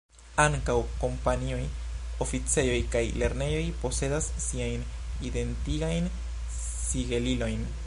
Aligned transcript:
Ankaŭ 0.43 0.75
kompanioj, 1.01 1.59
oficejoj 2.25 2.79
kaj 2.95 3.03
lernejoj 3.23 3.61
posedas 3.83 4.31
siajn 4.47 4.89
identigajn 5.31 6.11
sigelilojn. 6.57 7.67